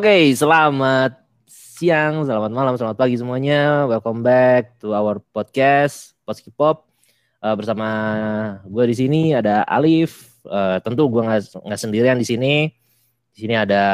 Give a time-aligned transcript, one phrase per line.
[0.00, 3.84] Oke, selamat siang, selamat malam, selamat pagi semuanya.
[3.84, 6.88] Welcome back to our podcast Poski Pop.
[7.44, 7.84] Uh, bersama
[8.64, 10.40] gue di sini ada Alif.
[10.48, 12.72] Uh, tentu gue nggak nggak sendirian di sini.
[13.28, 13.84] Di sini ada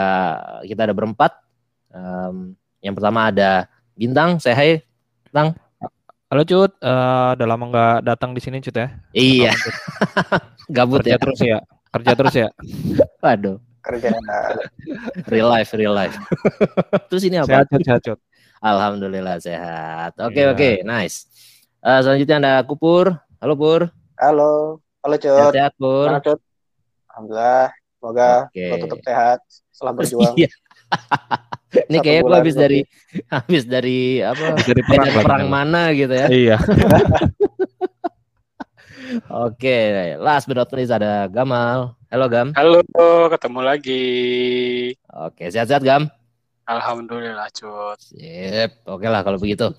[0.62, 1.42] kita ada berempat.
[1.91, 3.66] Um, yang pertama ada
[3.98, 4.38] Bintang.
[4.38, 4.87] Saya hai,
[5.27, 5.59] Bintang.
[6.30, 8.95] Halo Cut, uh, udah lama nggak datang di sini Cut ya?
[9.10, 9.51] Iya.
[10.70, 11.18] Gabut Kerja ya.
[11.18, 11.59] terus ya,
[11.91, 12.48] kerja terus ya.
[13.27, 14.10] Waduh, kerja
[15.32, 16.16] real life, real life.
[17.08, 17.62] Terus ini apa?
[17.62, 18.18] Sehat sehat Cut.
[18.59, 20.18] Alhamdulillah sehat.
[20.18, 20.50] Oke Iya.
[20.50, 21.30] oke, nice.
[21.80, 23.14] Eh, selanjutnya ada Kupur.
[23.38, 23.86] Halo Pur.
[24.16, 26.09] halo halo Cut Sehat-sehat Pur.
[26.09, 26.40] Gimana, Cut
[27.06, 28.64] alhamdulillah semoga Oke.
[28.66, 29.38] lo tetap sehat
[29.70, 30.50] setelah berjuang Iya.
[31.76, 32.80] Ini kayaknya gue habis dari
[33.28, 34.56] habis dari apa?
[34.56, 36.26] Dari perang, perang mana gitu ya.
[36.26, 36.56] Iya.
[39.28, 39.76] Oke,
[40.18, 41.95] last but not least ada Gamal.
[42.07, 42.54] Halo Gam.
[42.54, 42.87] Halo,
[43.35, 44.04] ketemu lagi.
[45.10, 46.07] Oke, sehat-sehat Gam.
[46.62, 47.99] Alhamdulillah, Cut.
[47.99, 48.79] Sip.
[48.87, 49.74] Oke lah kalau begitu.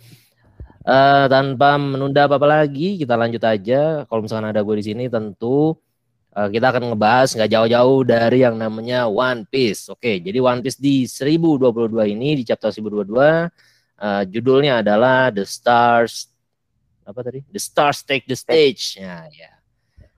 [0.84, 4.04] Eh tanpa menunda apa-apa lagi, kita lanjut aja.
[4.04, 5.80] Kalau misalkan ada gue di sini, tentu
[6.36, 9.88] eh, kita akan ngebahas nggak jauh-jauh dari yang namanya One Piece.
[9.88, 13.48] Oke, jadi One Piece di 1022 ini, di chapter 1022,
[14.04, 16.28] eh, judulnya adalah The Stars,
[17.08, 17.40] apa tadi?
[17.48, 19.00] The Stars Take the Stage.
[19.00, 19.58] Ya, ya.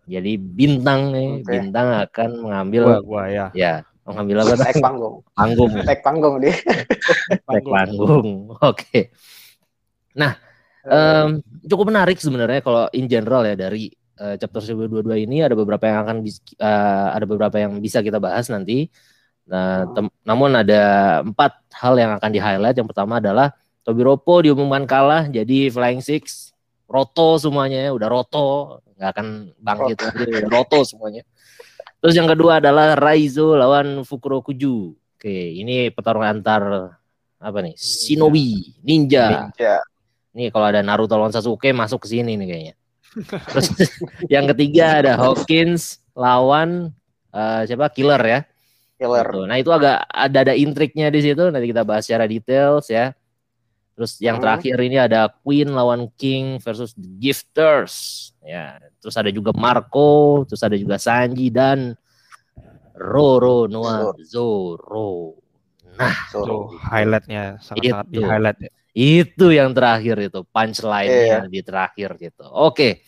[0.09, 1.53] Jadi bintang nih, Oke.
[1.53, 3.47] bintang akan mengambil, Gua, gua ya.
[3.53, 4.57] ya, mengambil apa?
[4.57, 5.71] naik panggung Panggung.
[5.85, 6.55] naik panggung dia
[7.45, 8.49] Naik panggung.
[8.57, 9.13] Oke.
[10.17, 10.33] Nah,
[10.81, 11.29] em,
[11.69, 16.03] cukup menarik sebenarnya kalau in general ya dari eh, chapter 1022 ini ada beberapa yang
[16.03, 18.89] akan bis- eh, ada beberapa yang bisa kita bahas nanti.
[19.47, 20.81] Nah, tem- namun ada
[21.23, 22.75] empat hal yang akan di highlight.
[22.75, 23.53] Yang pertama adalah
[23.85, 26.51] Tobiropo diumumkan kalah jadi Flying Six,
[26.89, 29.27] roto semuanya ya, udah roto, nggak akan
[29.61, 31.21] bangkit lagi, udah roto semuanya.
[32.01, 34.97] Terus yang kedua adalah Raizo lawan Fukurokuju.
[35.19, 36.63] Oke, ini pertarungan antar
[37.37, 37.75] apa nih?
[37.77, 39.51] Shinobi, ninja.
[39.55, 39.83] ya
[40.33, 42.75] Nih kalau ada Naruto lawan Sasuke masuk ke sini nih kayaknya.
[43.51, 43.67] Terus
[44.33, 46.95] yang ketiga ada Hawkins lawan
[47.35, 47.91] eh, siapa?
[47.91, 48.39] Killer ya.
[48.99, 49.41] killer Gitu.
[49.47, 51.51] Nah, itu agak ada ada intriknya di situ.
[51.51, 53.15] Nanti kita bahas secara details ya.
[53.99, 54.43] Terus yang Hmm.
[54.47, 57.95] terakhir ini ada Queen lawan King versus The Gifters.
[58.39, 61.99] Ya, terus ada juga Marco, terus ada juga Sanji dan
[62.95, 65.35] Roro Noa Zoro.
[65.99, 68.23] Nah, suruh highlightnya sangat-sangat di Itu.
[68.23, 68.59] highlight.
[68.63, 68.71] ya.
[68.89, 72.43] itu yang terakhir itu punchline-nya di terakhir gitu.
[72.47, 73.03] Oke.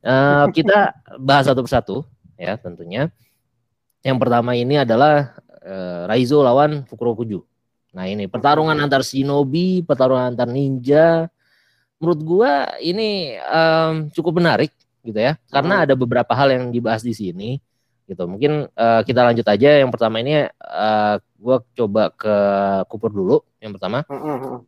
[0.00, 1.96] Eh, kita bahas satu persatu
[2.34, 3.10] ya tentunya.
[4.00, 7.42] Yang pertama ini adalah eh, Raizo lawan Fukurokuju.
[7.96, 11.32] Nah, ini pertarungan antar shinobi, pertarungan antar ninja.
[11.96, 14.68] Menurut gua ini em, cukup menarik
[15.00, 15.40] gitu ya.
[15.48, 15.84] Karena Hmm.
[15.88, 17.56] ada beberapa hal yang dibahas di sini
[18.04, 18.28] gitu.
[18.28, 22.34] Mungkin eh, kita lanjut aja yang pertama ini eh, gua coba ke
[22.84, 24.04] Kupur dulu yang pertama.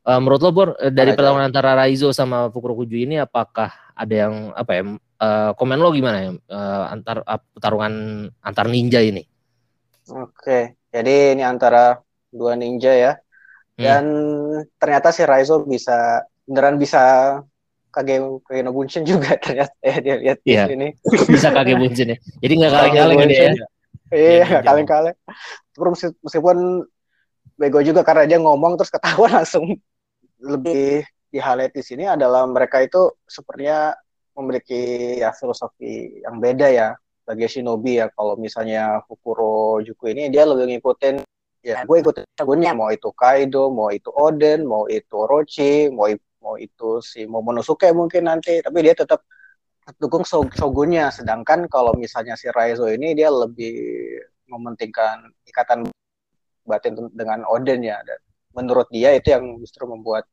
[0.00, 4.72] Eh, menurut lo Bor, dari pertarungan antara Raizo sama Fukurokuju ini apakah ada yang apa
[4.72, 4.82] ya
[5.20, 7.92] eh, komen lo gimana ya eh, antar ap- pertarungan
[8.40, 9.20] antar ninja ini?
[10.08, 12.00] oke jadi ini antara
[12.30, 13.12] dua ninja ya
[13.78, 13.86] Hmm.
[13.86, 14.04] dan
[14.74, 16.98] ternyata si Raizo bisa beneran bisa
[17.88, 20.66] Kage Kage no Bunshin juga ternyata ya dia lihat di Iya.
[20.66, 20.88] sini
[21.30, 22.16] Bisa kage buncin ya.
[22.42, 23.30] Jadi nggak kaleng-kaleng ini ya.
[23.30, 23.52] Bunshin.
[24.10, 24.58] Iya, ninja.
[24.60, 25.16] kaleng-kaleng.
[25.70, 26.56] Terus meski- meskipun
[27.54, 29.78] bego juga karena dia ngomong terus ketahuan langsung
[30.38, 33.94] lebih di highlight di sini adalah mereka itu sepertinya
[34.34, 34.80] memiliki
[35.16, 36.88] ya filosofi yang beda ya
[37.22, 38.10] bagi shinobi ya.
[38.10, 41.22] Kalau misalnya Fukuro Juku ini dia lebih ngikutin
[41.68, 46.08] ya gue ikutin jagonya mau itu Kaido, mau itu Oden, mau itu Orochi, mau
[46.40, 49.20] mau itu si Momonosuke mungkin nanti, tapi dia tetap
[50.00, 53.74] dukung Shog- shogunnya sedangkan kalau misalnya si Raizo ini dia lebih
[54.48, 55.88] mementingkan ikatan
[56.68, 58.20] batin dengan Oden ya dan
[58.52, 60.28] menurut dia itu yang justru membuat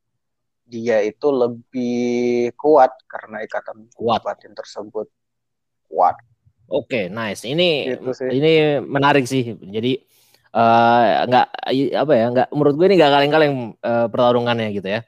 [0.68, 4.24] dia itu lebih kuat karena ikatan Kuat.
[4.28, 5.08] batin tersebut
[5.88, 6.20] kuat
[6.66, 7.46] Oke, nice.
[7.46, 8.30] Ini Gitu sih.
[8.42, 9.54] ini menarik sih.
[9.54, 10.02] Jadi
[10.56, 13.54] nggak i- apa ya nggak menurut gue ini nggak kaleng-kaleng
[13.84, 15.02] eh, pertarungannya gitu ya.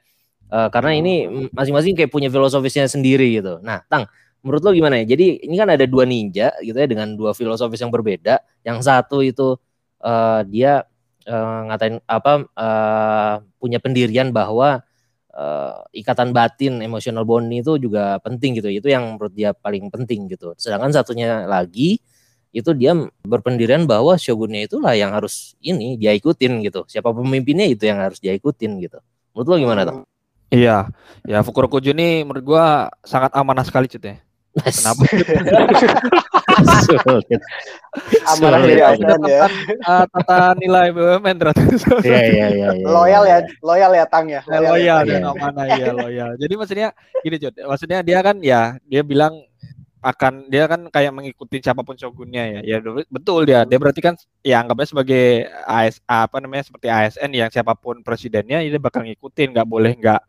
[0.48, 1.14] Eh, karena ini
[1.52, 3.60] masing-masing kayak punya filosofisnya sendiri gitu.
[3.60, 4.08] Nah, Tang,
[4.44, 5.12] menurut lo gimana ya?
[5.16, 8.40] Jadi ini kan ada dua ninja gitu ya dengan dua filosofis yang berbeda.
[8.64, 9.56] Yang satu itu
[10.04, 10.84] eh, dia
[11.28, 14.80] eh, ngatain apa eh, punya pendirian bahwa
[15.32, 15.74] eh,
[16.04, 18.68] ikatan batin emotional bond itu juga penting gitu.
[18.72, 20.52] Itu yang menurut dia paling penting gitu.
[20.60, 22.00] Sedangkan satunya lagi
[22.58, 26.82] itu dia berpendirian bahwa shogunnya itulah yang harus ini dia ikutin gitu.
[26.90, 28.98] Siapa pemimpinnya itu yang harus dia ikutin gitu.
[29.32, 30.02] Menurut lo gimana tuh?
[30.48, 30.88] Iya,
[31.28, 32.64] ya Fukurokuju ini menurut gua
[33.04, 34.16] sangat amanah sekali Cut ya.
[34.58, 35.02] Kenapa?
[36.82, 37.40] Sulit.
[38.26, 38.50] Sulit.
[38.50, 38.88] dari Iya,
[39.22, 39.46] ya.
[40.10, 41.62] Tata nilai BUMN ternyata.
[42.02, 42.68] Iya iya iya.
[42.74, 42.86] iya.
[42.88, 44.40] Loyal ya, loyal ya Tang ya.
[44.48, 45.20] Ya, loyal Iya.
[45.20, 46.30] dan amanah ya loyal.
[46.40, 46.88] Jadi maksudnya
[47.22, 49.38] gini Jod, maksudnya dia kan ya dia bilang
[49.98, 52.60] akan dia kan kayak mengikuti siapa pun shogunnya ya.
[52.62, 52.76] Ya
[53.10, 53.66] betul dia.
[53.66, 54.14] Dia berarti kan
[54.46, 55.24] ya anggapnya sebagai
[55.66, 60.22] AS apa namanya seperti ASN yang siapa pun presidennya dia bakal ngikutin, nggak boleh nggak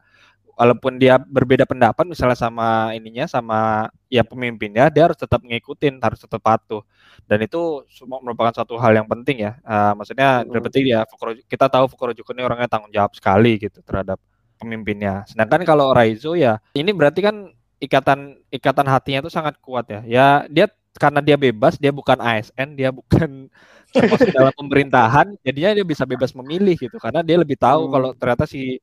[0.59, 6.19] walaupun dia berbeda pendapat misalnya sama ininya sama ya pemimpinnya dia harus tetap ngikutin harus
[6.19, 6.83] tetap patuh
[7.31, 10.51] dan itu semua merupakan suatu hal yang penting ya Ah, maksudnya Mm.
[10.59, 14.19] berarti ya Fukuro- kita tahu Fukurojuku ini orangnya tanggung jawab sekali gitu terhadap
[14.59, 18.19] pemimpinnya sedangkan kalau Raizo ya ini berarti kan ikatan
[18.51, 20.65] ikatan hatinya itu sangat kuat ya ya dia
[20.99, 23.47] karena dia bebas dia bukan ASN dia bukan
[23.95, 27.93] termasuk dalam pemerintahan jadinya dia bisa bebas memilih gitu karena dia lebih tahu Hmm.
[27.95, 28.77] kalau ternyata si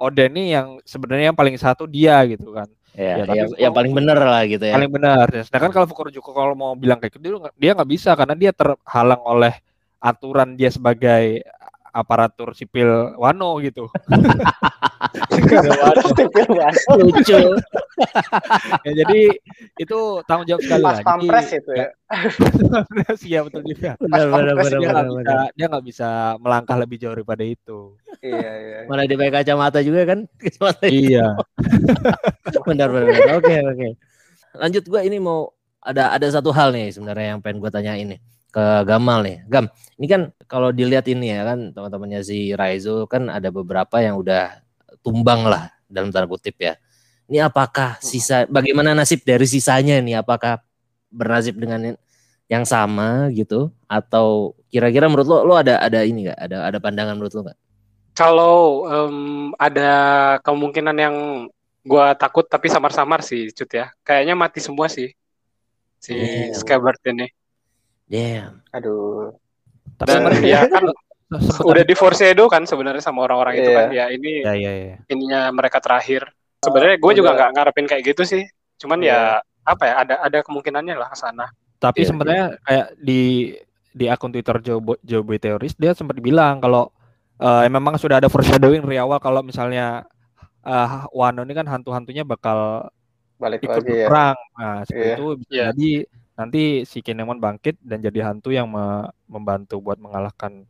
[0.00, 3.72] Oden ini yang sebenarnya yang paling satu dia gitu kan Ya, Ya, tapi yang, yang
[3.72, 4.74] paling bener lah gitu ya.
[4.74, 5.42] paling benar ya.
[5.46, 9.54] sedangkan kalau Fukurojuku kalau mau bilang kayak gitu dia nggak bisa karena dia terhalang oleh
[10.02, 11.46] aturan dia sebagai
[11.92, 13.86] aparatur sipil Wano gitu.
[17.00, 17.38] Lucu.
[18.86, 19.20] ya, jadi
[19.76, 21.88] itu tanggung jawab sekali Pas lah Jadi, pampres itu ya.
[22.72, 24.94] Pampres, iya betul juga Benar benar Pas benar dia benar.
[24.94, 25.20] nggak benar.
[25.20, 26.08] bisa dia nggak bisa
[26.40, 27.78] melangkah lebih jauh daripada itu
[28.20, 28.78] Iya, iya.
[28.84, 30.18] Mana dia pakai kacamata juga kan?
[30.40, 31.24] Kacamata iya
[32.68, 33.16] benar benar.
[33.40, 33.88] Oke oke.
[34.60, 35.48] Lanjut gua ini mau
[35.80, 38.20] ada ada satu hal nih sebenarnya yang pengen gua tanyain nih
[38.50, 39.38] ke Gamal nih.
[39.46, 44.18] Gam, ini kan kalau dilihat ini ya kan teman-temannya si Raizo kan ada beberapa yang
[44.18, 44.60] udah
[45.00, 46.74] tumbang lah dalam tanda kutip ya.
[47.30, 50.18] Ini apakah sisa bagaimana nasib dari sisanya nih?
[50.18, 50.58] Apakah
[51.14, 51.94] bernasib dengan
[52.50, 56.38] yang sama gitu atau kira-kira menurut lo lo ada ada ini nggak?
[56.38, 57.58] Ada ada pandangan menurut lo nggak?
[58.18, 59.16] Kalau em,
[59.54, 59.92] ada
[60.42, 61.16] kemungkinan yang
[61.86, 63.94] gua takut tapi samar-samar sih, Cut ya.
[64.02, 65.14] Kayaknya mati semua sih
[66.02, 66.56] si Iya.
[66.56, 67.30] Scabbard ini.
[68.10, 68.60] Damn.
[68.74, 69.32] Aduh.
[69.94, 70.82] tapi Dan ya kan
[71.30, 73.76] sempet udah di foreshadow kan sebenarnya sama orang-orang itu Iya.
[73.76, 73.88] kan.
[73.92, 76.26] Ya ini ya ya ya ininya mereka terakhir.
[76.58, 77.36] Sebenarnya gue juga udah.
[77.38, 78.42] nggak ngarepin kayak gitu sih.
[78.76, 79.12] Cuman Iya.
[79.12, 79.20] ya
[79.62, 81.52] apa ya ada ada kemungkinannya lah ke sana.
[81.78, 83.54] Tapi Iya, sebenarnya kayak di
[83.90, 86.90] di akun Twitter Joe Joe Boy Theoris dia sempat bilang kalau
[87.36, 90.02] eh, memang sudah ada foreshadowing dari awal kalau misalnya
[90.60, 92.88] eh, Wano ini kan hantu-hantunya bakal
[93.36, 94.08] Balik ikut lagi ya.
[94.08, 94.36] berperang.
[94.54, 95.14] Nah, seperti Iya.
[95.14, 95.64] itu bisa Iya.
[95.70, 95.90] jadi
[96.40, 100.64] nanti si Kinemon bangkit dan jadi hantu yang me- membantu buat mengalahkan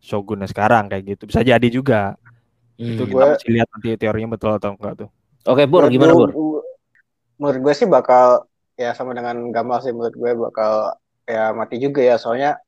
[0.00, 1.28] shogunnya sekarang kayak gitu.
[1.28, 2.16] Bisa jadi juga.
[2.80, 3.10] Itu Hmm.
[3.12, 5.08] kita Gua- mesti lihat nanti teorinya betul atau enggak tuh.
[5.44, 6.64] Oke, Pur, Menurut gimana, gua-
[7.40, 8.44] Menurut gue sih bakal
[8.76, 10.92] ya sama dengan Gamal sih menurut gue bakal
[11.24, 12.60] ya mati juga ya soalnya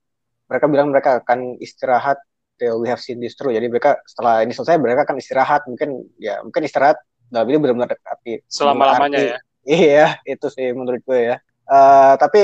[0.48, 2.16] mereka bilang mereka akan istirahat
[2.56, 3.52] till we have seen this through.
[3.52, 6.96] Jadi mereka setelah ini selesai mereka akan istirahat mungkin ya mungkin istirahat
[7.28, 9.38] dalam ini benar-benar arti Selama-lamanya berarti- ya.
[9.62, 11.36] Iya, itu sih menurut gue ya.
[11.72, 12.40] Eh, tapi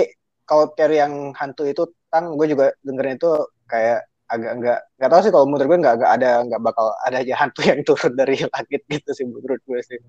[0.49, 3.29] kalau teori yang hantu itu tang gue juga dengerin itu
[3.69, 7.17] kayak agak nggak nggak tahu sih kalau menurut gue nggak nggak ada nggak bakal ada
[7.21, 10.01] aja hantu yang turun dari langit gitu sih menurut gue sih.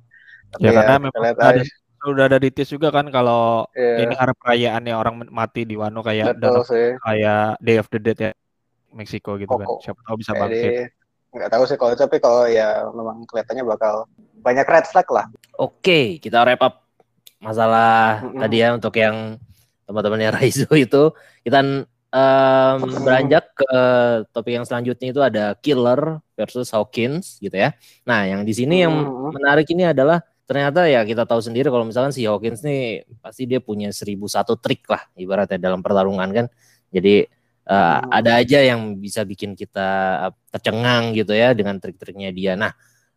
[0.55, 1.63] Tapi Ya, karena kita memang ada
[2.07, 5.99] udah ada di tis juga kan kalau Iya, ini hari perayaannya orang mati di Wano
[5.99, 6.95] kayak betul sih.
[7.03, 8.31] kayak Day of the Dead ya
[8.95, 9.67] Meksiko gitu kan.
[9.67, 9.83] Koko.
[9.83, 10.63] Siapa tahu bisa bangkit.
[10.63, 10.83] Jadi
[11.35, 14.07] nggak tahu sih kalau tapi kalau ya memang kelihatannya bakal
[14.39, 15.25] banyak red flag lah.
[15.59, 16.88] Oke, kita wrap up
[17.39, 18.39] masalah Mm-mm.
[18.39, 19.39] tadi ya untuk yang
[19.87, 21.11] teman-temannya Raizo itu.
[21.45, 21.59] Kita
[22.13, 23.71] em, beranjak ke
[24.33, 27.73] topik yang selanjutnya itu ada Killer versus Hawkins gitu ya.
[28.07, 28.93] Nah, yang di sini yang
[29.31, 33.61] menarik ini adalah ternyata ya kita tahu sendiri kalau misalkan si Hawkins nih pasti dia
[33.61, 36.45] punya seribu satu trik lah ibaratnya dalam pertarungan kan.
[36.93, 37.25] Jadi
[37.69, 38.09] eh, Hmm.
[38.09, 39.89] ada aja yang bisa bikin kita
[40.29, 42.53] eh, tercengang gitu ya dengan trik-triknya dia.
[42.57, 42.71] Nah,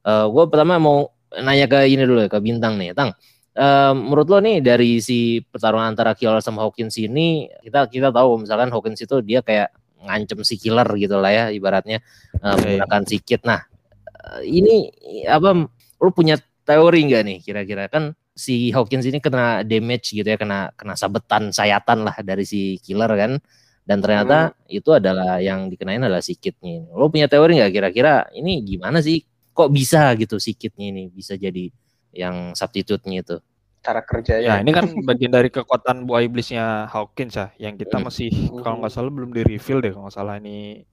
[0.05, 3.15] gue pertama mau nanya ke ini dulu ya ke bintang nih, Tang.
[3.53, 8.41] Eh, menurut lo nih dari si pertarungan antara Killer sama Hawkins ini kita kita tahu
[8.49, 12.57] misalkan Hawkins itu dia kayak ngancem si Killer gitu lah ya ibaratnya iya.
[12.57, 13.45] menggunakan sikit.
[13.45, 13.61] Nah,
[14.09, 14.89] eh, ini
[15.29, 20.41] apa lo punya teori nggak nih kira-kira kan si Hawkins ini kena damage gitu ya
[20.41, 23.37] kena kena sabetan sayatan lah dari si Killer kan
[23.85, 26.89] dan ternyata itu adalah yang dikenain adalah sikitnya.
[26.97, 29.21] Lo punya teori nggak kira-kira ini gimana sih
[29.53, 31.69] kok bisa gitu sikitnya ini bisa jadi
[32.13, 33.37] yang substitute-nya itu.
[33.83, 34.53] Cara Ya, kerjanya.
[34.63, 38.07] ini kan bagian dari kekuatan buah iblisnya Hawkins ya, yang kita Hmm.
[38.07, 38.31] masih
[38.63, 40.87] kalau nggak salah belum di reveal deh kalau nggak salah ini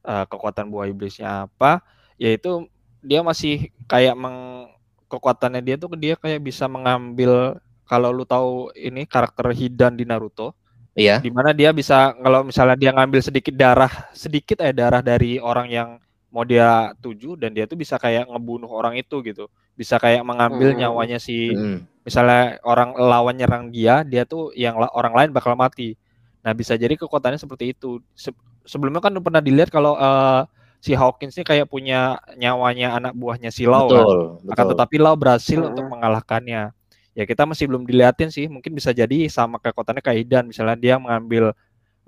[0.00, 1.82] eh, kekuatan buah iblisnya apa,
[2.16, 2.64] yaitu
[3.02, 4.68] dia masih kayak meng
[5.10, 10.54] kekuatannya dia tuh dia kayak bisa mengambil kalau lu tahu ini karakter Hidan di Naruto,
[10.94, 11.18] Iya.
[11.18, 15.66] di mana dia bisa kalau misalnya dia ngambil sedikit darah sedikit eh darah dari orang
[15.66, 15.88] yang
[16.30, 20.70] mau dia tuju dan dia tuh bisa kayak ngebunuh orang itu gitu bisa kayak mengambil
[20.72, 20.78] Hmm.
[20.78, 21.86] nyawanya si Hmm.
[22.06, 25.94] misalnya orang lawan nyerang dia dia tuh yang la- orang lain bakal mati
[26.40, 28.34] nah bisa jadi kekuatannya seperti itu Se-
[28.64, 30.42] sebelumnya kan pernah dilihat kalau eh,
[30.80, 34.72] si Hawkins ini kayak punya nyawanya anak buahnya si Lau kan Betul, akan betul.
[34.72, 35.68] tetapi Lau berhasil Hmm.
[35.68, 36.72] untuk mengalahkannya
[37.18, 40.94] ya kita masih belum diliatin sih mungkin bisa jadi sama kekuatannya kayak Idan misalnya dia
[40.96, 41.52] mengambil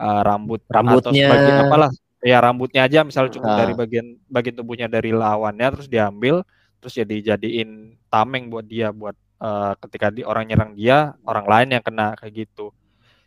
[0.01, 1.13] uh, rambut atau Rambutnya.
[1.15, 1.91] sebagian apalah
[2.23, 3.59] ya rambutnya aja misalnya cukup Ah.
[3.61, 6.47] dari bagian bagian tubuhnya dari lawannya terus diambil
[6.79, 11.69] terus jadi jadiin tameng buat dia buat uh, ketika di orang nyerang dia orang lain
[11.75, 12.71] yang kena kayak gitu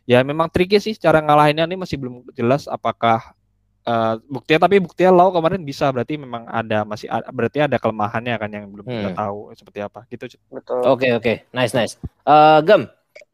[0.04, 3.36] ya memang tricky sih cara ngalahinnya ini masih belum jelas apakah
[3.84, 8.34] uh, buktinya tapi buktinya Lau kemarin bisa berarti memang ada masih ada, berarti ada kelemahannya
[8.36, 9.18] kan yang belum kita Hmm.
[9.18, 10.24] tahu seperti apa gitu.
[10.48, 10.80] Betul.
[10.86, 11.94] Oke oke, nice nice.
[12.22, 12.86] Eh Gem,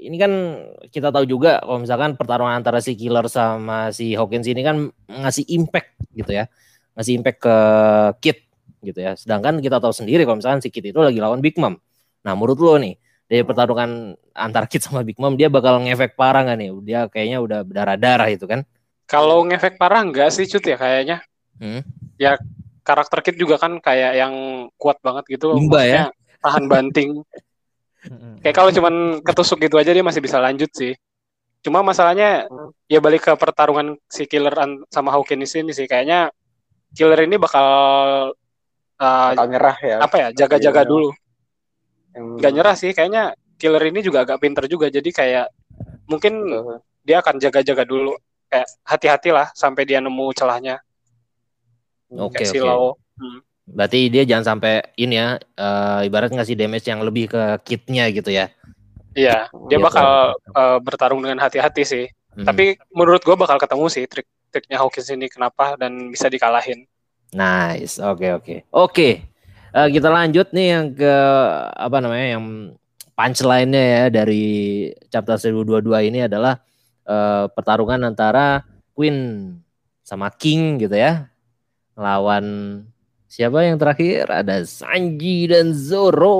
[0.02, 0.32] ini kan
[0.90, 5.46] kita tahu juga kalau misalkan pertarungan antara si Killer sama si Hawkins ini kan ngasih
[5.54, 6.50] impact gitu ya,
[6.98, 7.56] ngasih impact ke
[8.18, 8.38] Kid
[8.82, 9.14] gitu ya.
[9.14, 11.78] Sedangkan kita tahu sendiri kalau misalkan si Kid itu lagi lawan Big Mom.
[12.26, 12.98] Nah menurut lo nih
[13.30, 16.68] dari pertarungan antara Kid sama Big Mom dia bakal ngefek parah nggak nih?
[16.82, 18.66] Dia kayaknya udah berdarah-darah itu kan?
[19.06, 21.22] Kalau ngefek parah enggak sih cut ya kayaknya.
[21.62, 21.86] Hmm.
[22.18, 22.36] Ya
[22.82, 24.34] karakter Kid juga kan kayak yang
[24.74, 25.54] kuat banget gitu.
[25.54, 26.02] Imba ya?
[26.42, 27.22] Tahan banting.
[28.42, 30.92] Kayak kalau cuman ketusuk gitu aja dia masih bisa lanjut sih.
[31.62, 32.50] Cuma masalahnya
[32.90, 34.50] ya balik ke pertarungan si Killer
[34.90, 36.34] sama Hawkins ini sih kayaknya
[36.92, 37.66] Killer ini bakal
[38.98, 39.96] uh, Bakal nyerah ya.
[40.02, 40.90] apa ya jaga-jaga Iya.
[40.90, 41.08] dulu.
[42.12, 42.36] Hmm.
[42.42, 45.46] Gak nyerah sih kayaknya Killer ini juga agak pinter juga jadi kayak
[46.10, 46.78] mungkin Betul.
[47.06, 48.18] dia akan jaga-jaga dulu
[48.50, 50.82] kayak hati-hatilah sampai dia nemu celahnya
[52.12, 52.98] Oke kayak si oke.
[53.62, 58.30] Berarti dia jangan sampai ini ya, eh, ibarat ngasih damage yang lebih ke kitnya gitu
[58.30, 58.50] ya.
[59.12, 59.84] Iya, dia Gitu.
[59.84, 60.08] bakal
[60.56, 62.04] uh, bertarung dengan hati-hati sih.
[62.32, 62.48] Hmm.
[62.48, 66.88] Tapi menurut gua bakal ketemu sih trik-triknya Hawkins ini kenapa dan bisa dikalahin.
[67.30, 69.08] Nice, oke oke, oke.
[69.72, 71.14] eh, kita lanjut nih yang ke
[71.76, 72.44] apa namanya yang
[73.12, 74.44] punchline-nya ya dari
[75.08, 76.56] chapter 1022 ini adalah
[77.04, 78.64] eh, pertarungan antara
[78.96, 79.48] Queen
[80.00, 81.28] sama King gitu ya,
[81.96, 82.44] lawan
[83.32, 84.28] siapa yang terakhir?
[84.28, 86.36] Ada Sanji dan Zoro.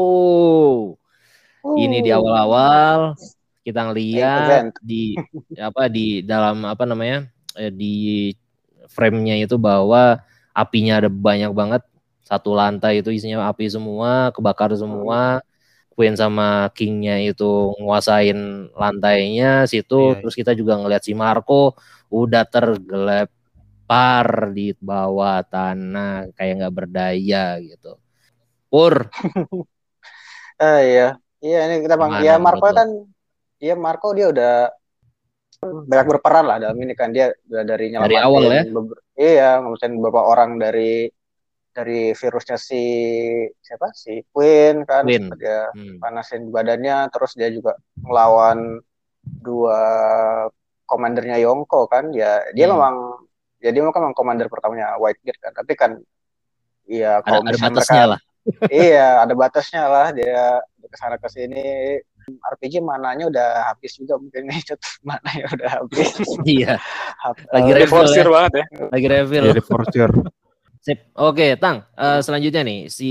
[1.65, 3.17] Ini di awal-awal
[3.63, 5.15] kita ngeliat di
[5.57, 8.29] apa di dalam apa namanya eh, di
[8.91, 10.21] frame-nya itu bahwa
[10.53, 11.83] apinya ada banyak banget.
[12.29, 15.41] Satu lantai itu isinya api semua kebakar semua.
[15.93, 20.17] Queen sama King-nya itu nguasain lantainya situ.
[20.17, 21.77] Iya, terus kita juga ngeliat si Marco
[22.09, 22.49] udah
[23.93, 27.93] tergelepar di bawah tanah kayak nggak berdaya gitu
[28.73, 28.95] Pur
[30.61, 31.09] Eh, iya.
[31.43, 32.11] Iya ini kita bang.
[32.15, 32.89] Gimana Ya Marco kan,
[33.59, 34.55] iya Marco dia udah
[35.63, 38.63] banyak berperan lah dalam ini kan dia udah dari Dari nyelamatin awal ya?
[38.71, 41.07] beber- iya ngelamatin beberapa orang dari
[41.73, 42.83] dari virusnya si
[43.63, 45.31] siapa si Queen kan Queen.
[45.39, 45.99] dia Hmm.
[46.03, 48.79] panasin badannya terus dia juga ngelawan
[49.43, 49.81] dua
[50.87, 52.75] komandernya Yonko kan ya dia Hmm.
[52.77, 52.97] memang
[53.63, 55.91] ya dia memang komander pertamanya White Gate kan tapi kan
[56.91, 58.21] iya ada, kalau ada misalnya batasnya mereka lah
[58.85, 60.43] iya ada batasnya lah dia
[60.83, 61.65] ke sana ke sini
[62.23, 64.83] RPG mananya udah habis juga mungkin nih Cut.
[65.07, 66.11] mana ya udah habis
[66.59, 66.75] iya
[67.55, 68.25] Lagi eh, refill ya.
[68.27, 68.65] banget ya.
[68.91, 70.11] lagi reveal Jadi forger.
[70.83, 71.15] Sip.
[71.15, 71.87] Oke, Tang.
[71.95, 73.11] Eh, selanjutnya nih, si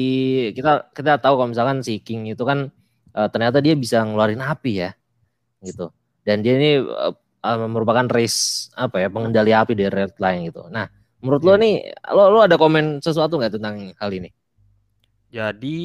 [0.52, 2.68] kita kita tahu kalau misalkan si King itu kan
[3.16, 4.92] eh, ternyata dia bisa ngeluarin api ya,
[5.64, 5.88] gitu.
[6.28, 10.66] Dan dia ini eh, eh, merupakan race apa ya pengendali api dari Red Line gitu.
[10.68, 10.88] Nah,
[11.20, 11.60] menurut lo Iya.
[11.60, 11.74] nih,
[12.10, 14.30] lo lo ada komen sesuatu nggak tentang hal ini?
[15.28, 15.78] Jadi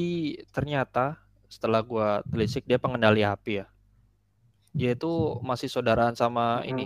[0.51, 3.65] ternyata setelah gua telisik dia pengendali api ya.
[4.71, 6.67] Dia itu masih saudaraan sama Mhm.
[6.67, 6.85] ini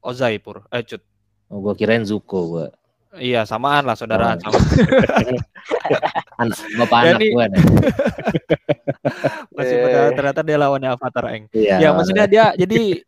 [0.00, 0.64] Ozai Pur.
[0.68, 1.00] Eh Cut.
[1.46, 2.66] Oh, gue kirain Zuko, gue
[3.12, 4.48] Iya samaan lah saudaraan Oh.
[4.48, 4.56] sama.
[6.40, 7.28] anak bapak anak nih.
[7.30, 7.44] gue.
[9.52, 9.82] masih Eh.
[9.84, 11.44] pada ternyata dia lawannya Avatar Eng.
[11.52, 11.76] Iya.
[11.78, 13.04] Ya maksudnya dia jadi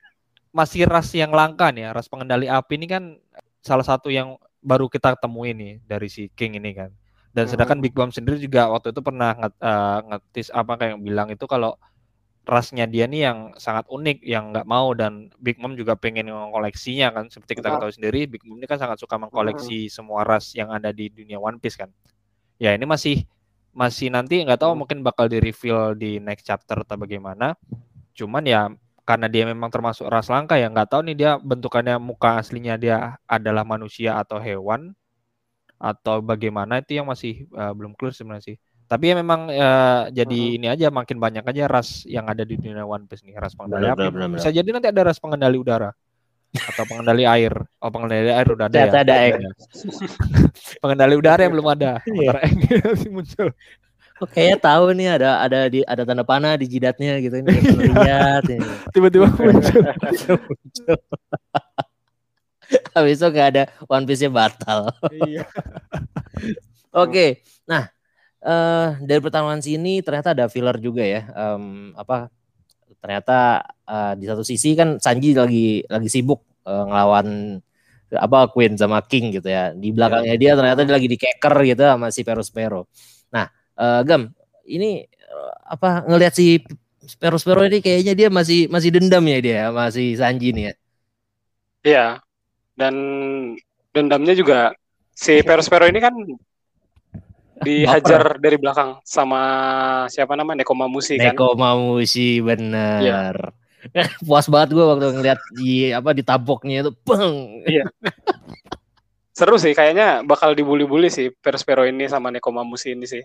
[0.54, 1.90] masih ras yang langka nih ya.
[1.90, 3.18] Ras pengendali api ini kan
[3.58, 6.90] salah satu yang baru kita temuin nih dari si King ini kan.
[7.34, 7.84] Dan sedangkan Mhm.
[7.84, 11.75] Big Mom sendiri juga waktu itu pernah nge- eh, ngetis apa kayak bilang itu kalau
[12.44, 17.11] rasnya dia nih yang sangat unik yang nggak mau dan Big Mom juga pengen mengoleksinya
[17.11, 17.76] kan seperti kita Betul.
[17.90, 21.40] ketahui sendiri Big Mom ini kan sangat suka mengkoleksi semua ras yang ada di dunia
[21.40, 21.88] One Piece kan
[22.61, 23.25] ya ini masih
[23.73, 24.84] masih nanti nggak tahu Hmm.
[24.84, 27.56] mungkin bakal di reveal di next chapter atau bagaimana
[28.12, 28.68] cuman ya
[29.04, 33.20] karena dia memang termasuk ras langka ya nggak tahu nih dia bentukannya muka aslinya dia
[33.28, 34.96] adalah manusia atau hewan
[35.76, 40.40] atau bagaimana itu yang masih eh, belum clear sebenarnya sih tapi ya memang eh, jadi
[40.49, 40.56] Mhm.
[40.61, 43.88] ini aja makin banyak aja ras yang ada di dunia One Piece nih ras pengendali
[43.88, 45.90] Benar, api benar, benar, bisa jadi nanti ada ras pengendali udara
[46.54, 47.50] atau pengendali air.
[47.82, 49.02] Oh, pengendali air udah ada Ternyata ya.
[49.02, 49.42] ada Eng.
[50.82, 51.99] pengendali udara yang belum ada.
[51.99, 52.06] Iya.
[52.06, 52.58] Sementara Eng
[52.94, 53.49] masih muncul.
[54.25, 57.97] Oh, kayaknya tahu nih ada ada di ada tanda panah di jidatnya gitu ini pernah
[58.00, 58.64] lihat ini.
[58.88, 59.85] Tiba-tiba muncul.
[62.97, 64.88] Habis itu nggak ada One Piece-nya batal.
[65.12, 65.45] Iya.
[67.04, 67.93] Oke, nah
[68.45, 71.28] eh dari pertarungan sini ternyata ada filler juga ya.
[71.33, 72.33] Em, apa?
[73.04, 77.61] Ternyata eh, di satu sisi kan Sanji lagi lagi sibuk eh, ngelawan
[78.14, 79.76] apa Queen sama King gitu ya.
[79.76, 82.88] Di belakangnya dia ternyata dia lagi di keker gitu sama si Pero Spero.
[83.35, 83.47] Nah,
[83.78, 84.31] eh, Gam,
[84.66, 86.62] ini eh, apa ngelihat si
[87.04, 90.75] Spero Spero ini kayaknya dia masih masih dendam ya dia masih Sanji nih ya.
[91.85, 92.07] Iya.
[92.75, 92.95] Dan
[93.95, 94.75] dendamnya juga
[95.14, 96.14] si Pero-Spero ini kan
[97.62, 99.40] dihajar dari belakang sama
[100.11, 101.38] siapa namanya Nekomamushi kan.
[101.38, 103.54] Neko Mamushi bener.
[104.26, 107.62] Puas banget gue waktu ngeliat di apa di taboknya itu, bang.
[109.31, 113.23] Seru sih kayaknya bakal dibully-bully sih Pero-Spero ini sama Nekomamushi ini sih.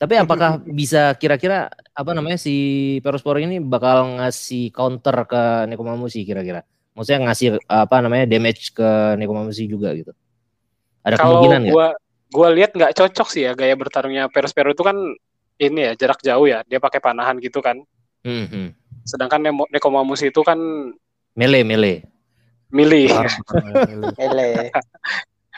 [0.00, 2.56] Tapi apakah bisa kira-kira apa namanya si
[3.04, 6.64] Perospor ini bakal ngasih counter ke Nekomamushi kira-kira?
[6.96, 8.88] Maksudnya ngasih apa namanya damage ke
[9.20, 10.16] Nekomamushi juga gitu?
[11.04, 11.74] Ada Kalau kemungkinan nggak?
[11.76, 11.88] gua
[12.32, 14.96] gua lihat nggak cocok sih ya gaya bertarungnya Pero-Spero itu kan
[15.60, 17.76] ini ya jarak jauh ya, dia pakai panahan gitu kan.
[18.24, 18.68] Hmm, hmm.
[19.04, 20.56] Sedangkan Nemo- Nekomamushi itu kan
[21.36, 22.08] Melee melee.
[22.72, 23.10] milih,
[24.16, 24.70] Ele.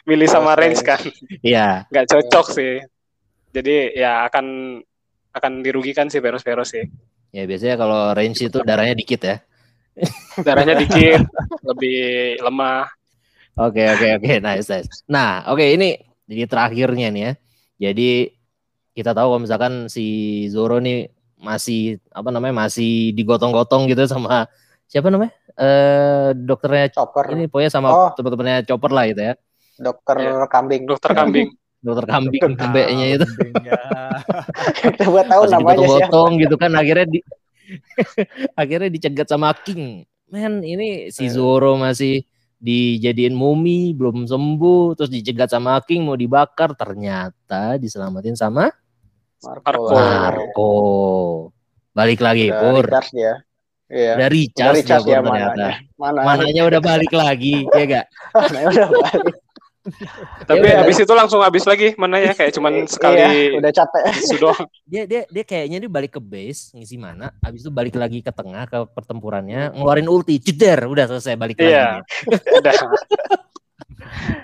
[0.03, 0.99] milih sama range kan.
[1.47, 1.87] Iya.
[1.95, 2.83] nggak cocok sih.
[3.53, 4.81] Jadi ya akan
[5.33, 6.85] akan dirugikan sih Pero-Spero sih.
[7.33, 9.37] Ya biasanya kalau range itu darahnya dikit ya.
[10.47, 11.21] Darahnya dikit,
[11.65, 12.01] lebih
[12.41, 12.89] lemah.
[13.61, 15.05] Oke oke oke nice nice.
[15.05, 17.33] Nah oke ini jadi terakhirnya nih ya.
[17.89, 18.33] Jadi
[18.93, 20.05] kita tahu kalau misalkan si
[20.49, 24.47] Zoro nih masih apa namanya masih digotong-gotong gitu sama
[24.87, 27.33] siapa namanya eh dokternya Chopper.
[27.35, 28.11] ini pokoknya sama Oh.
[28.17, 29.35] teman-temannya Chopper lah gitu ya.
[29.77, 30.47] Dokter Iya.
[30.49, 30.83] kambing.
[30.85, 31.49] Dokter kambing.
[31.83, 33.27] Dokter kambing kambeknya itu
[34.95, 35.83] Kita buat tahu masih namanya siapa.
[35.83, 37.19] digotong-gotong gitu kan akhirnya di
[38.61, 40.07] akhirnya dicegat sama King.
[40.27, 41.35] Men ini si Iya.
[41.35, 42.23] Zoro masih
[42.57, 48.71] dijadiin mumi belum sembuh terus dicegat sama King mau dibakar ternyata diselamatin sama
[49.41, 49.91] Marco.
[49.91, 50.71] Marco.
[51.91, 52.85] Balik lagi, Udah Pur.
[52.85, 53.35] recharge dia.
[53.87, 54.13] Iya.
[54.15, 55.51] Udah Udah recharge, recharge dia, ya Pur, ternyata.
[55.53, 55.73] mananya.
[55.99, 56.21] Mana?
[56.23, 58.07] Mananya udah balik lagi, ya gak?
[58.33, 59.35] Mananya udah balik.
[60.49, 60.81] Tapi Ya udah.
[60.87, 64.03] habis itu langsung habis lagi mana ya kayak cuman sekali Iya, udah capek.
[64.31, 64.55] sudah.
[64.87, 68.31] Dia dia dia kayaknya dia balik ke base ngisi mana, habis itu balik lagi ke
[68.31, 71.99] tengah ke pertempurannya, ngeluarin ulti, jeder, udah selesai balik Iya.
[71.99, 72.31] lagi.
[72.59, 72.75] Udah.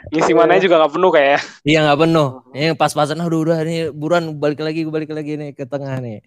[0.09, 1.41] Ngisi mananya juga nggak penuh kayak.
[1.63, 2.29] Iya nggak penuh.
[2.51, 6.25] Ini pas-pasan, aduh udah ini buruan balik lagi, balik lagi nih ke tengah nih.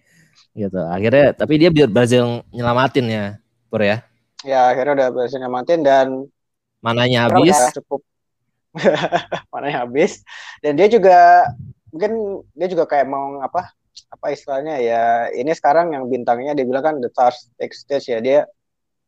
[0.54, 0.78] Gitu.
[0.78, 3.24] Akhirnya tapi dia biar berhasil nyelamatin ya,
[3.68, 4.04] Pur ya.
[4.42, 6.06] Ya akhirnya udah berhasil nyamatin dan
[6.82, 7.54] Mananya habis.
[7.54, 8.02] ya, cukup
[9.52, 10.24] mananya habis
[10.64, 11.46] dan dia juga
[11.92, 13.72] mungkin dia juga kayak mau apa
[14.08, 18.20] apa istilahnya ya ini sekarang yang bintangnya dia bilang kan the stars take stage ya
[18.20, 18.48] dia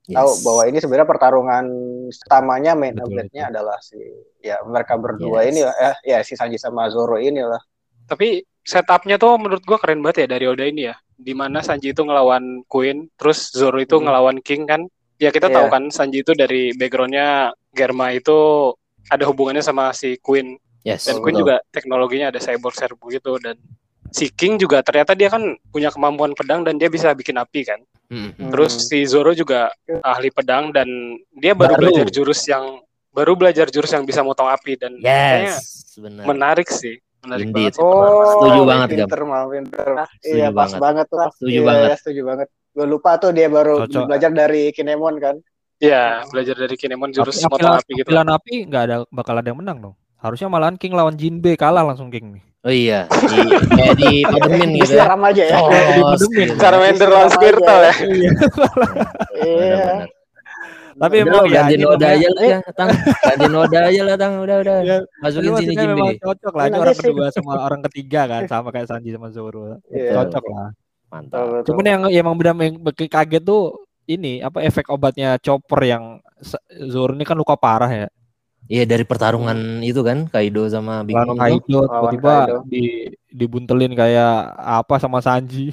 [0.05, 0.45] tahu Yes.
[0.45, 1.65] bahwa ini sebenarnya pertarungan
[2.13, 3.97] utamanya main update-nya adalah si
[4.45, 5.49] ya mereka berdua Yes.
[5.49, 7.57] ini lah ya, ya si Sanji sama Zoro ini lah
[8.05, 10.97] Tapi setupnya tuh menurut gua keren banget ya dari Oda ini ya.
[11.17, 14.05] Di mana Sanji itu ngelawan Queen, terus Zoro itu Hmm.
[14.05, 14.85] ngelawan King kan.
[15.17, 15.57] Ya kita Iya.
[15.57, 18.37] tahu kan Sanji itu dari backgroundnya Germa itu
[19.07, 20.57] ada hubungannya sama si Queen.
[20.83, 21.05] Yes.
[21.05, 21.43] Dan Queen betul.
[21.49, 23.57] juga teknologinya ada cyborg serbu gitu dan
[24.11, 27.81] si King juga ternyata dia kan punya kemampuan pedang dan dia bisa bikin api kan.
[28.07, 28.31] Hmm.
[28.53, 30.87] Terus si Zoro juga ahli pedang dan
[31.33, 31.89] dia baru, Baru.
[31.89, 32.79] belajar jurus yang
[33.11, 36.25] baru belajar jurus yang bisa motong api dan kayaknya Yes, benar.
[36.27, 37.75] menarik sih, menarik Indeed.
[37.75, 37.81] banget.
[37.81, 38.99] oh Setuju banget, Gam.
[39.07, 39.87] pinter mal pinter
[40.21, 40.81] Setuju iya pas banget.
[40.83, 41.97] banget tuh Setuju Iya, banget.
[41.99, 44.05] setuju banget gue lupa tuh dia baru Cocok.
[44.05, 45.37] belajar dari Kinemon kan
[45.77, 48.07] Iya, belajar dari Kinemon jurus Api- apilan- api gitu.
[48.07, 49.95] apilan api nggak ada bakal ada yang menang dong.
[50.17, 52.45] Harusnya malahan King lawan Jinbe kalah langsung King nih.
[52.65, 55.05] Oh iya, di, kayak di Pademin gitu ya.
[55.05, 56.17] disiram aja ya Oh, Pademin.
[56.17, 56.53] setuju.
[56.57, 57.85] Charmander lawan Squirtle aja.
[57.85, 57.93] ya.
[58.09, 58.31] iya
[59.45, 60.09] Benar-benar.
[60.95, 62.89] Tapi emang ya, ganti noda aja lah ya, Tang.
[62.95, 64.33] Ganti noda aja lah, Tang.
[64.39, 64.77] Udah, udah.
[64.81, 66.11] Ya, Masukin Ini sini Jimbe.
[66.23, 66.65] cocok lah.
[66.65, 69.83] Ini orang kedua sama orang ketiga kan, sama kayak Sanji sama Zoro.
[69.91, 70.23] Iya.
[70.23, 70.69] Cocok lah.
[71.11, 71.67] Mantap.
[71.67, 73.75] Cuman yang emang benar yang bikin kaget tuh
[74.07, 76.05] ini apa efek obatnya Chopper yang
[76.91, 78.09] Zoro ini kan luka parah ya.
[78.65, 81.37] Iya dari pertarungan itu kan Kaido sama Big Mom.
[81.37, 85.69] Kaido tiba-tiba di dibuntelin kayak apa sama Sanji.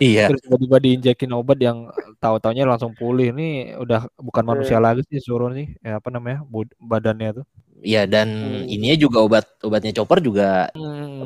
[0.00, 0.32] Iya.
[0.32, 3.36] Terus tiba-tiba diinjekin obat yang tahu-taunya langsung pulih.
[3.36, 5.76] Ini udah bukan manusia lagi sih Zoro nih.
[5.84, 6.40] Ya, apa namanya?
[6.80, 7.46] badannya tuh.
[7.80, 8.68] Iya dan Hmm.
[8.68, 10.68] ininya juga obat obatnya Chopper juga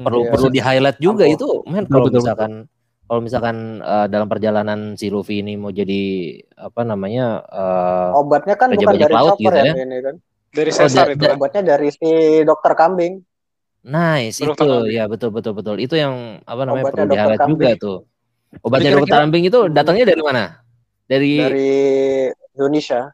[0.06, 0.30] perlu iya.
[0.30, 2.52] perlu di highlight juga itu men Betul, kalau betul, misalkan
[3.04, 8.72] kalau misalkan uh, dalam perjalanan si Luffy ini mau jadi apa namanya uh, obatnya kan
[8.72, 10.16] bukan dari laut gitu ya, ini kan?
[10.54, 11.24] Dari oh, sesar itu.
[11.28, 12.10] obatnya dari si
[12.48, 13.20] dokter kambing.
[13.84, 14.56] Nice itu.
[14.88, 15.76] ya betul betul betul.
[15.76, 17.98] Itu yang apa namanya obatnya perlu diharap juga tuh.
[18.64, 20.44] Obatnya dokter kambing itu datangnya dari mana?
[21.04, 21.70] Dari dari
[22.56, 23.12] Indonesia.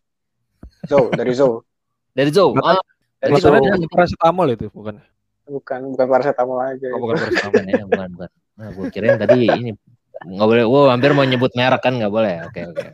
[0.87, 1.67] Zo dari Zo
[2.19, 2.79] dari Zo ah,
[3.19, 3.51] dari Zo
[3.91, 5.03] paracetamol itu bukan?
[5.51, 6.89] Bukan bukan paracetamol aja.
[6.95, 9.73] Oh, bukan paracetamol ya bukan bukan Nah, gue kirain tadi ini
[10.21, 10.65] nggak boleh.
[10.69, 12.45] Wow, hampir mau nyebut merek kan nggak boleh.
[12.45, 12.87] Oke oke.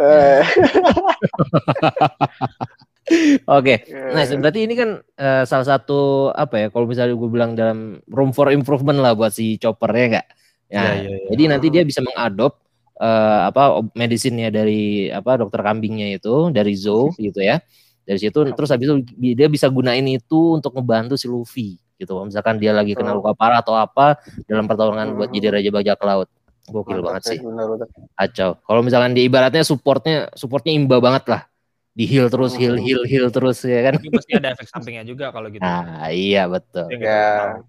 [0.00, 0.42] Eh.
[3.44, 3.84] Oke,
[4.16, 6.66] nah berarti ini kan uh, salah satu apa ya?
[6.72, 10.26] Kalau misalnya gue bilang dalam room for improvement lah buat si chopper ya nggak?
[10.72, 11.28] Ya, ya, ya, ya.
[11.36, 12.64] jadi nanti dia bisa mengadop
[12.96, 17.60] uh, apa medisinnya dari apa dokter kambingnya itu dari Zo gitu ya.
[18.08, 19.04] Dari situ terus habis itu
[19.36, 22.18] dia bisa gunain itu untuk ngebantu si Luffy gitu.
[22.26, 26.28] Misalkan dia lagi kena luka parah atau apa dalam pertarungan buat jadi raja bajak laut.
[26.64, 27.38] Gokil banget sih.
[28.16, 28.56] Acau.
[28.64, 31.42] Kalau misalkan di ibaratnya supportnya supportnya imba banget lah.
[31.94, 33.94] Di heal terus, heal, heal, heal terus ya kan.
[34.00, 35.62] Tapi pasti ada efek sampingnya juga kalau gitu.
[35.62, 36.88] Ah iya betul.
[36.90, 37.60] Ya.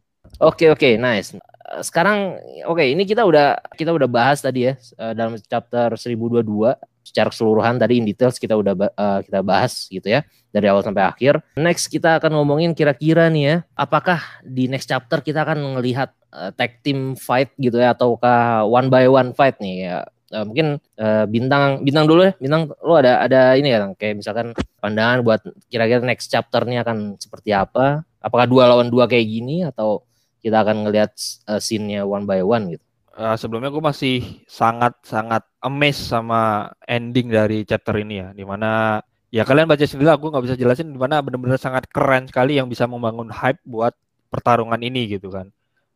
[0.41, 1.35] Oke oke nice.
[1.83, 6.94] Sekarang oke okay, ini kita udah kita udah bahas tadi ya eh, dalam chapter 1022
[7.05, 11.05] secara keseluruhan tadi in details kita udah uh, kita bahas gitu ya dari awal sampai
[11.05, 11.45] akhir.
[11.61, 16.49] Next kita akan ngomongin kira-kira nih ya, apakah di next chapter kita akan melihat uh,
[16.49, 20.09] tag team fight gitu ya ataukah one by one fight nih ya.
[20.33, 24.57] Uh, mungkin uh, bintang bintang dulu ya bintang lo ada ada ini ya kayak misalkan
[24.81, 30.01] pandangan buat kira-kira next chapternya akan seperti apa apakah dua lawan dua kayak gini atau
[30.41, 31.13] kita akan ngelihat
[31.45, 32.84] uh, scene-nya one by one gitu
[33.15, 38.99] uh, sebelumnya gue masih sangat sangat amazed sama ending dari chapter ini ya di mana
[39.31, 42.67] ya kalian baca sendiri aku nggak bisa jelasin di mana benar-benar sangat keren sekali yang
[42.71, 43.95] bisa membangun hype buat
[44.31, 45.51] pertarungan ini gitu kan.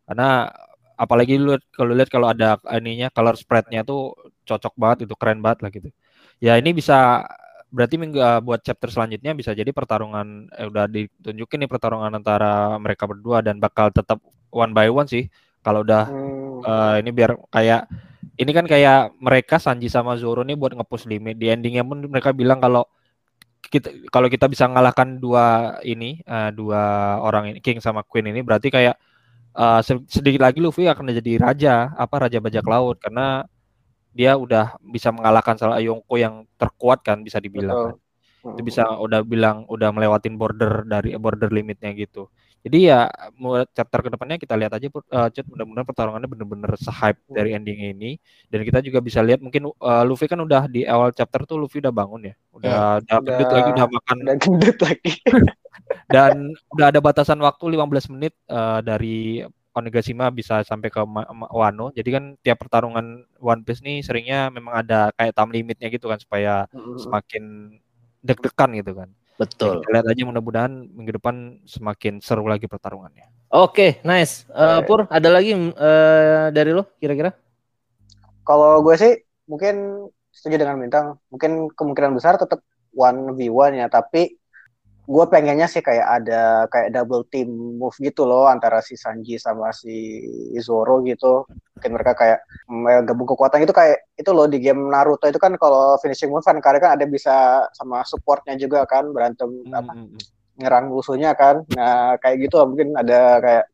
[0.07, 0.49] Karena
[0.99, 4.15] apalagi lu kalau lihat kalau ada ininya color spreadnya tuh
[4.47, 5.89] cocok banget itu keren banget lah gitu.
[6.43, 7.27] Ya ini bisa
[7.69, 12.75] berarti minggu uh, buat chapter selanjutnya bisa jadi pertarungan eh, udah ditunjukin nih pertarungan antara
[12.81, 14.17] mereka berdua dan bakal tetap
[14.49, 15.29] one by one sih
[15.61, 17.87] kalau udah hmm uh, ini biar kayak
[18.39, 21.35] ini kan kayak mereka Sanji sama Zoro nih buat ngepush limit.
[21.35, 22.87] Di endingnya pun mereka bilang kalau
[23.59, 26.81] kita kalau kita bisa mengalahkan dua ini uh, dua
[27.19, 28.95] orang ini King sama Queen ini berarti kayak
[29.59, 32.97] uh, sedikit lagi Luffy akan jadi raja apa raja bajak laut.
[33.03, 33.43] Karena
[34.15, 37.95] dia udah bisa mengalahkan salah Yonko yang terkuat kan bisa dibilang
[38.39, 38.55] kan.
[38.55, 42.31] itu bisa udah bilang udah melewatin border dari border limitnya gitu
[42.65, 42.99] jadi ya
[43.39, 47.35] mau chapter ke depannya kita lihat aja uh, chat mudah-mudahan pertarungannya bener-bener se-hype hmm.
[47.35, 48.11] dari ending ini
[48.51, 51.79] dan kita juga bisa lihat mungkin uh, Luffy kan udah di awal chapter tuh Luffy
[51.79, 55.11] udah bangun ya udah ya, udah, udah gendut lagi udah makan udah gendut lagi
[56.13, 56.33] dan
[56.75, 60.99] udah ada batasan waktu 15 menit uh, dari Onigashima bisa sampai ke
[61.53, 61.93] Wano.
[61.93, 66.19] Jadi kan tiap pertarungan One Piece nih seringnya memang ada kayak time limitnya gitu kan
[66.19, 66.65] supaya
[66.99, 67.77] semakin
[68.25, 69.09] deg-degan gitu kan.
[69.39, 69.79] Betul.
[69.79, 73.31] kita lihat aja mudah-mudahan minggu depan semakin seru lagi pertarungannya.
[73.55, 74.43] Oke, okay, nice.
[74.51, 77.31] Uh, Pur, ada lagi uh, dari lo kira-kira?
[78.43, 79.15] Kalau gue sih
[79.47, 81.15] mungkin setuju dengan bintang.
[81.31, 82.59] Mungkin kemungkinan besar tetap
[82.91, 84.38] one v one ya, tapi
[85.09, 87.49] gue pengennya sih kayak ada kayak double team
[87.81, 90.21] move gitu loh antara si Sanji sama si
[90.61, 92.39] Zoro gitu mungkin mereka kayak
[93.09, 96.61] gabung kekuatan itu kayak itu loh di game Naruto itu kan kalau finishing move kan
[96.61, 99.73] kadang kan ada bisa sama supportnya juga kan berantem hmm.
[99.73, 100.21] apa hmm, hmm.
[100.61, 103.65] nyerang musuhnya kan nah kayak gitu loh mungkin ada kayak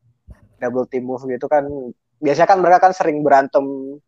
[0.63, 1.67] double team move gitu kan
[2.24, 4.00] biasanya kan mereka kan sering berantem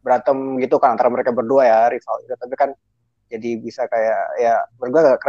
[0.00, 2.72] berantem gitu kan antara mereka berdua ya rival gitu tapi kan
[3.30, 4.88] jadi bisa kayak ya gue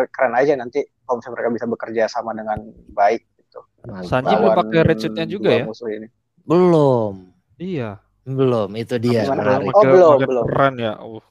[0.10, 2.58] keren aja nanti kalau misalnya mereka bisa bekerja sama dengan
[2.98, 3.62] baik gitu.
[4.04, 5.66] Sanji belum pakai red suitnya juga ya?
[5.70, 6.08] Ini.
[6.42, 7.30] Belum.
[7.62, 8.02] Iya.
[8.22, 9.26] Belum, itu dia.
[9.26, 10.44] Oh, belum, belum.
[10.46, 10.94] Keren ya.
[11.02, 11.22] Uh.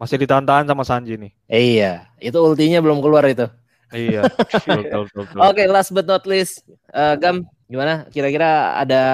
[0.00, 1.32] Masih ditahan-tahan sama Sanji nih.
[1.46, 3.46] iya, itu ultinya belum keluar itu.
[3.94, 4.26] iya.
[5.06, 8.10] Oke, okay, last but not least, uh, Gam, gimana?
[8.10, 9.04] Kira-kira ada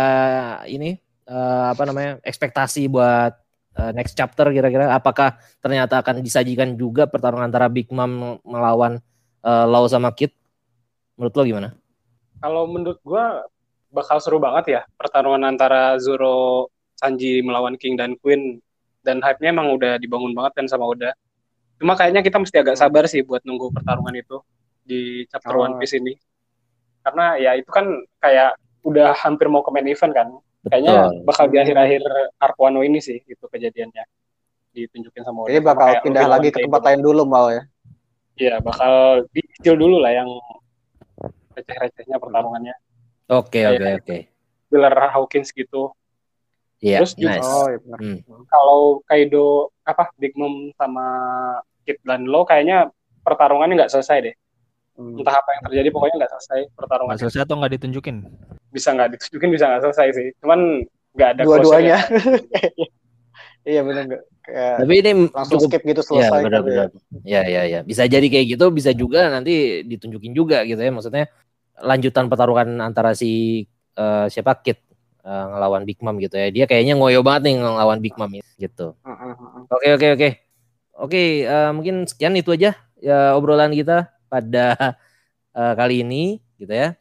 [0.65, 0.97] ini
[1.29, 3.37] uh, apa namanya ekspektasi buat
[3.79, 8.99] uh, next chapter kira-kira apakah ternyata akan disajikan juga pertarungan antara Big Mom melawan
[9.47, 10.35] uh, Lau sama Kid?
[11.14, 11.69] Menurut lo gimana?
[12.43, 13.47] Kalau menurut gua
[13.88, 18.59] bakal seru banget ya pertarungan antara Zoro Sanji melawan King dan Queen
[19.07, 21.14] dan hype-nya emang udah dibangun banget kan sama Oda.
[21.79, 24.43] Cuma kayaknya kita mesti agak sabar sih buat nunggu pertarungan itu
[24.83, 25.62] di chapter oh.
[25.62, 26.19] One Piece ini.
[27.07, 27.87] Karena ya itu kan
[28.19, 30.29] kayak udah hampir mau ke main event kan.
[30.66, 31.23] Kayaknya Betul.
[31.23, 32.03] bakal di akhir-akhir
[32.35, 34.05] arc Wano ini sih itu kejadiannya.
[34.75, 37.62] Ditunjukin sama Jadi bakal pindah lagi ke tempat lain dulu mal ya.
[38.38, 40.29] Iya, bakal dicicil dulu lah yang
[41.55, 42.75] receh-recehnya pertarungannya.
[43.29, 44.16] Oke, oke, oke.
[44.71, 45.90] Biller Hawkins gitu.
[46.79, 47.51] Iya, Terus juga- nice.
[47.51, 47.99] Oh, iya benar.
[47.99, 48.18] Hmm.
[48.47, 49.47] Kalau Kaido
[49.83, 51.07] apa Big Mom sama
[51.83, 52.87] Kid dan Lo kayaknya
[53.27, 54.35] pertarungannya nggak selesai deh.
[54.94, 55.18] Hmm.
[55.18, 57.18] Entah apa yang terjadi pokoknya nggak selesai Nggak pertarungannya.
[57.18, 58.16] selesai atau nggak ditunjukin?
[58.69, 60.29] Bisa nggak ditunjukin bisa nggak selesai sih.
[60.45, 60.85] Cuman
[61.17, 61.99] nggak ada Dua-duanya.
[63.69, 66.41] iya benar nggak Tapi ini langsung cukup skip gitu Ya selesai.
[66.41, 66.45] ya.
[66.49, 66.89] benar-benar.
[67.25, 67.81] Ya ya ya.
[67.85, 70.89] Bisa jadi kayak gitu, bisa juga nanti ditunjukin juga gitu ya.
[70.89, 71.29] Maksudnya
[71.85, 74.81] lanjutan pertarungan antara si eh, siapa Kid
[75.21, 76.49] eh, ngelawan Big Mom gitu ya.
[76.49, 78.97] Dia kayaknya ngoyo banget nih ngelawan Big Mom gitu.
[79.69, 80.29] Oke oke oke.
[80.99, 84.97] Oke, eh, mungkin sekian itu aja ya obrolan kita pada
[85.53, 86.97] eh, kali ini gitu ya.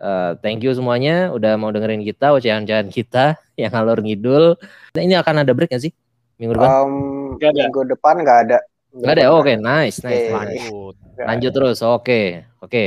[0.00, 4.56] Eh, thank you semuanya udah mau dengerin kita ocehan-ocehan kita yang ngalor ngidul.
[4.96, 5.92] Nah, ini akan ada break gak sih
[6.40, 6.68] minggu depan?
[6.72, 6.92] Um,
[7.36, 7.60] Nggak ada.
[7.68, 8.58] minggu depan nggak ada.
[8.96, 9.24] Minggu Nggak ada.
[9.28, 10.24] Oh, nggak Oke, nice, nice.
[10.24, 10.32] Nice.
[10.32, 10.94] Lanjut.
[10.96, 11.22] ada.
[11.28, 11.78] Lanjut terus.
[11.84, 12.20] Oke.
[12.64, 12.84] Oke.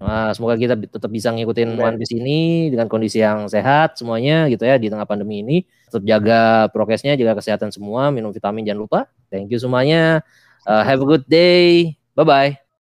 [0.00, 1.80] Nah, semoga kita tetap bisa ngikutin.
[1.80, 5.64] One Piece ini dengan kondisi yang sehat semuanya gitu ya di tengah pandemi ini.
[5.88, 9.00] Tetap jaga prokesnya, jaga kesehatan semua, minum vitamin jangan lupa.
[9.32, 10.20] Thank you semuanya.
[10.68, 11.96] Uh, have a good day.
[12.12, 12.59] Bye bye.